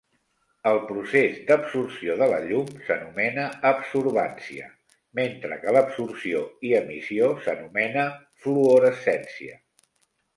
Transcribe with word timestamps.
El 0.67 0.77
procés 0.91 1.35
d'absorció 1.49 2.13
de 2.21 2.27
la 2.31 2.37
llum 2.45 2.71
s'anomena 2.87 3.43
absorbància, 3.71 4.69
mentre 5.19 5.59
que 5.65 5.75
l'absorció 5.77 6.41
i 6.71 6.73
emissió 6.79 7.29
s'anomena 7.45 8.07
fluorescència. 8.47 9.55